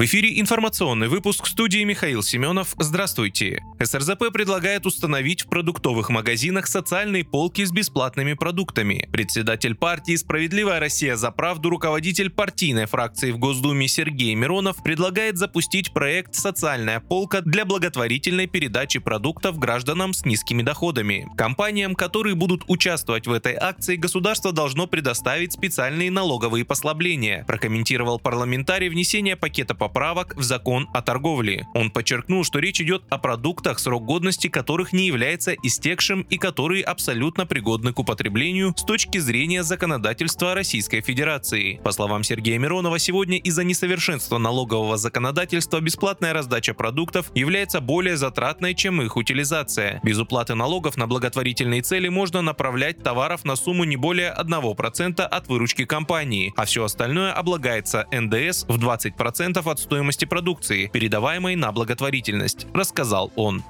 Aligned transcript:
В 0.00 0.04
эфире 0.04 0.40
информационный 0.40 1.08
выпуск 1.08 1.46
студии 1.46 1.84
Михаил 1.84 2.22
Семенов. 2.22 2.74
Здравствуйте. 2.78 3.62
СРЗП 3.78 4.32
предлагает 4.32 4.86
установить 4.86 5.42
в 5.42 5.48
продуктовых 5.50 6.08
магазинах 6.08 6.68
социальные 6.68 7.22
полки 7.22 7.62
с 7.62 7.70
бесплатными 7.70 8.32
продуктами. 8.32 9.10
Председатель 9.12 9.74
партии 9.74 10.16
«Справедливая 10.16 10.80
Россия 10.80 11.16
за 11.16 11.30
правду» 11.30 11.68
руководитель 11.68 12.30
партийной 12.30 12.86
фракции 12.86 13.30
в 13.30 13.36
Госдуме 13.36 13.88
Сергей 13.88 14.34
Миронов 14.34 14.82
предлагает 14.82 15.36
запустить 15.36 15.92
проект 15.92 16.34
«Социальная 16.34 17.00
полка» 17.00 17.42
для 17.42 17.66
благотворительной 17.66 18.46
передачи 18.46 19.00
продуктов 19.00 19.58
гражданам 19.58 20.14
с 20.14 20.24
низкими 20.24 20.62
доходами. 20.62 21.28
Компаниям, 21.36 21.94
которые 21.94 22.34
будут 22.34 22.62
участвовать 22.68 23.26
в 23.26 23.32
этой 23.32 23.54
акции, 23.54 23.96
государство 23.96 24.52
должно 24.52 24.86
предоставить 24.86 25.52
специальные 25.52 26.10
налоговые 26.10 26.64
послабления, 26.64 27.44
прокомментировал 27.44 28.18
парламентарий 28.18 28.88
внесение 28.88 29.36
пакета 29.36 29.74
поправок 29.90 30.36
в 30.36 30.42
закон 30.42 30.88
о 30.94 31.02
торговле. 31.02 31.66
Он 31.74 31.90
подчеркнул, 31.90 32.44
что 32.44 32.60
речь 32.60 32.80
идет 32.80 33.02
о 33.10 33.18
продуктах, 33.18 33.80
срок 33.80 34.04
годности 34.04 34.46
которых 34.46 34.92
не 34.92 35.06
является 35.06 35.52
истекшим 35.64 36.22
и 36.30 36.38
которые 36.38 36.84
абсолютно 36.84 37.44
пригодны 37.44 37.92
к 37.92 37.98
употреблению 37.98 38.72
с 38.76 38.84
точки 38.84 39.18
зрения 39.18 39.64
законодательства 39.64 40.54
Российской 40.54 41.00
Федерации. 41.00 41.80
По 41.82 41.90
словам 41.90 42.22
Сергея 42.22 42.58
Миронова, 42.58 43.00
сегодня 43.00 43.38
из-за 43.38 43.64
несовершенства 43.64 44.38
налогового 44.38 44.96
законодательства 44.96 45.80
бесплатная 45.80 46.32
раздача 46.32 46.72
продуктов 46.72 47.32
является 47.34 47.80
более 47.80 48.16
затратной, 48.16 48.74
чем 48.74 49.02
их 49.02 49.16
утилизация. 49.16 50.00
Без 50.04 50.18
уплаты 50.18 50.54
налогов 50.54 50.96
на 50.96 51.08
благотворительные 51.08 51.82
цели 51.82 52.06
можно 52.08 52.42
направлять 52.42 53.02
товаров 53.02 53.44
на 53.44 53.56
сумму 53.56 53.82
не 53.82 53.96
более 53.96 54.32
1% 54.38 55.20
от 55.20 55.48
выручки 55.48 55.84
компании, 55.84 56.52
а 56.56 56.64
все 56.64 56.84
остальное 56.84 57.32
облагается 57.32 58.06
НДС 58.12 58.64
в 58.68 58.78
20% 58.78 59.68
от 59.68 59.79
стоимости 59.80 60.24
продукции, 60.24 60.86
передаваемой 60.86 61.56
на 61.56 61.72
благотворительность, 61.72 62.66
рассказал 62.72 63.32
он. 63.36 63.64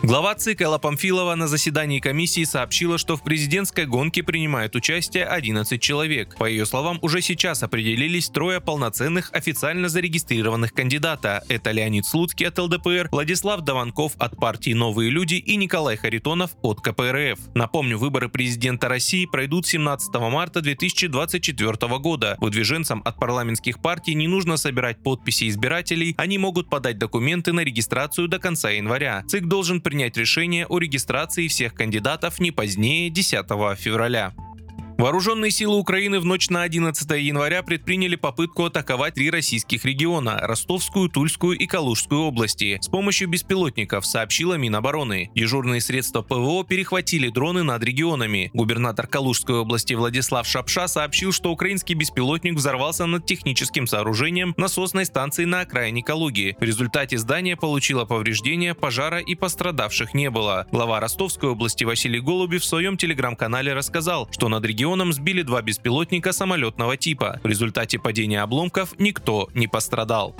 Глава 0.00 0.36
ЦИК 0.36 0.62
Элла 0.62 0.78
Памфилова 0.78 1.34
на 1.34 1.48
заседании 1.48 1.98
комиссии 1.98 2.44
сообщила, 2.44 2.98
что 2.98 3.16
в 3.16 3.24
президентской 3.24 3.84
гонке 3.84 4.22
принимают 4.22 4.76
участие 4.76 5.24
11 5.24 5.82
человек. 5.82 6.36
По 6.38 6.44
ее 6.44 6.66
словам, 6.66 7.00
уже 7.02 7.20
сейчас 7.20 7.64
определились 7.64 8.28
трое 8.28 8.60
полноценных 8.60 9.30
официально 9.32 9.88
зарегистрированных 9.88 10.72
кандидата. 10.72 11.42
Это 11.48 11.72
Леонид 11.72 12.06
Слуцкий 12.06 12.46
от 12.46 12.56
ЛДПР, 12.58 13.08
Владислав 13.10 13.62
Даванков 13.62 14.12
от 14.18 14.38
партии 14.38 14.72
«Новые 14.72 15.10
люди» 15.10 15.34
и 15.34 15.56
Николай 15.56 15.96
Харитонов 15.96 16.52
от 16.62 16.80
КПРФ. 16.80 17.40
Напомню, 17.56 17.98
выборы 17.98 18.28
президента 18.28 18.88
России 18.88 19.26
пройдут 19.26 19.66
17 19.66 20.14
марта 20.14 20.60
2024 20.60 21.98
года. 21.98 22.36
Выдвиженцам 22.38 23.02
от 23.04 23.18
парламентских 23.18 23.82
партий 23.82 24.14
не 24.14 24.28
нужно 24.28 24.58
собирать 24.58 25.02
подписи 25.02 25.48
избирателей, 25.48 26.14
они 26.18 26.38
могут 26.38 26.70
подать 26.70 26.98
документы 26.98 27.52
на 27.52 27.60
регистрацию 27.64 28.28
до 28.28 28.38
конца 28.38 28.70
января. 28.70 29.24
ЦИК 29.26 29.46
должен 29.46 29.80
принять 29.88 30.18
решение 30.18 30.66
о 30.66 30.78
регистрации 30.78 31.48
всех 31.48 31.72
кандидатов 31.72 32.40
не 32.40 32.50
позднее 32.50 33.08
10 33.08 33.46
февраля. 33.78 34.34
Вооруженные 34.98 35.52
силы 35.52 35.76
Украины 35.76 36.18
в 36.18 36.24
ночь 36.24 36.50
на 36.50 36.62
11 36.62 37.08
января 37.22 37.62
предприняли 37.62 38.16
попытку 38.16 38.64
атаковать 38.64 39.14
три 39.14 39.30
российских 39.30 39.84
региона– 39.84 40.36
Ростовскую, 40.42 41.08
Тульскую 41.08 41.56
и 41.56 41.68
Калужскую 41.68 42.22
области 42.22 42.80
с 42.82 42.88
помощью 42.88 43.28
беспилотников, 43.28 44.04
сообщила 44.04 44.54
Минобороны. 44.54 45.30
Дежурные 45.36 45.80
средства 45.80 46.22
ПВО 46.22 46.64
перехватили 46.64 47.28
дроны 47.28 47.62
над 47.62 47.84
регионами. 47.84 48.50
Губернатор 48.54 49.06
Калужской 49.06 49.58
области 49.58 49.94
Владислав 49.94 50.48
Шапша 50.48 50.88
сообщил, 50.88 51.30
что 51.30 51.52
украинский 51.52 51.94
беспилотник 51.94 52.56
взорвался 52.56 53.06
над 53.06 53.24
техническим 53.24 53.86
сооружением 53.86 54.52
насосной 54.56 55.04
станции 55.04 55.44
на 55.44 55.60
окраине 55.60 56.02
Калуги. 56.02 56.56
В 56.58 56.64
результате 56.64 57.18
здание 57.18 57.56
получило 57.56 58.04
повреждения, 58.04 58.74
пожара 58.74 59.20
и 59.20 59.36
пострадавших 59.36 60.12
не 60.12 60.28
было. 60.28 60.66
Глава 60.72 60.98
Ростовской 60.98 61.50
области 61.50 61.84
Василий 61.84 62.18
Голубев 62.18 62.62
в 62.62 62.66
своем 62.66 62.96
телеграм-канале 62.96 63.74
рассказал, 63.74 64.28
что 64.32 64.48
над 64.48 64.64
регионом 64.64 64.87
регионам 64.88 65.12
сбили 65.12 65.42
два 65.42 65.60
беспилотника 65.60 66.32
самолетного 66.32 66.96
типа. 66.96 67.40
В 67.42 67.46
результате 67.46 67.98
падения 67.98 68.40
обломков 68.40 68.94
никто 68.98 69.50
не 69.52 69.68
пострадал. 69.68 70.34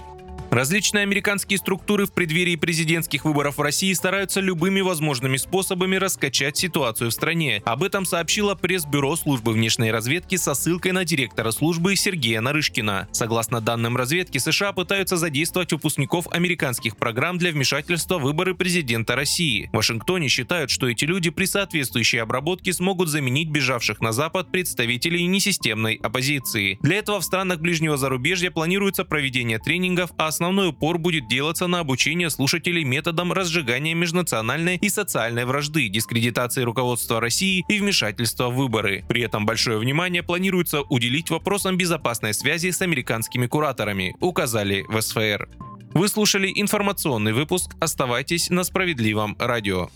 Различные 0.50 1.02
американские 1.02 1.58
структуры 1.58 2.06
в 2.06 2.12
преддверии 2.12 2.56
президентских 2.56 3.26
выборов 3.26 3.58
в 3.58 3.60
России 3.60 3.92
стараются 3.92 4.40
любыми 4.40 4.80
возможными 4.80 5.36
способами 5.36 5.96
раскачать 5.96 6.56
ситуацию 6.56 7.10
в 7.10 7.12
стране. 7.12 7.62
Об 7.66 7.82
этом 7.82 8.06
сообщило 8.06 8.54
пресс-бюро 8.54 9.14
службы 9.16 9.52
внешней 9.52 9.90
разведки 9.90 10.36
со 10.36 10.54
ссылкой 10.54 10.92
на 10.92 11.04
директора 11.04 11.50
службы 11.50 11.94
Сергея 11.96 12.40
Нарышкина. 12.40 13.08
Согласно 13.12 13.60
данным 13.60 13.96
разведки, 13.96 14.38
США 14.38 14.72
пытаются 14.72 15.18
задействовать 15.18 15.72
выпускников 15.72 16.26
американских 16.32 16.96
программ 16.96 17.36
для 17.36 17.52
вмешательства 17.52 18.18
в 18.18 18.22
выборы 18.22 18.54
президента 18.54 19.16
России. 19.16 19.68
В 19.72 19.76
Вашингтоне 19.76 20.28
считают, 20.28 20.70
что 20.70 20.88
эти 20.88 21.04
люди 21.04 21.28
при 21.28 21.44
соответствующей 21.44 22.18
обработке 22.18 22.72
смогут 22.72 23.08
заменить 23.08 23.50
бежавших 23.50 24.00
на 24.00 24.12
Запад 24.12 24.50
представителей 24.50 25.26
несистемной 25.26 25.96
оппозиции. 26.02 26.78
Для 26.80 26.96
этого 26.96 27.20
в 27.20 27.24
странах 27.24 27.60
ближнего 27.60 27.98
зарубежья 27.98 28.50
планируется 28.50 29.04
проведение 29.04 29.58
тренингов 29.58 30.10
о 30.16 30.37
основной 30.38 30.68
упор 30.68 30.98
будет 30.98 31.26
делаться 31.26 31.66
на 31.66 31.80
обучение 31.80 32.30
слушателей 32.30 32.84
методам 32.84 33.32
разжигания 33.32 33.92
межнациональной 33.94 34.76
и 34.76 34.88
социальной 34.88 35.44
вражды, 35.44 35.88
дискредитации 35.88 36.62
руководства 36.62 37.20
России 37.20 37.64
и 37.68 37.80
вмешательства 37.80 38.48
в 38.48 38.54
выборы. 38.54 39.04
При 39.08 39.22
этом 39.22 39.46
большое 39.46 39.78
внимание 39.78 40.22
планируется 40.22 40.82
уделить 40.82 41.30
вопросам 41.30 41.76
безопасной 41.76 42.34
связи 42.34 42.70
с 42.70 42.80
американскими 42.82 43.48
кураторами, 43.48 44.14
указали 44.20 44.84
в 44.88 45.00
СФР. 45.00 45.48
Вы 45.94 46.06
слушали 46.06 46.52
информационный 46.54 47.32
выпуск. 47.32 47.72
Оставайтесь 47.80 48.48
на 48.48 48.62
справедливом 48.62 49.34
радио. 49.40 49.88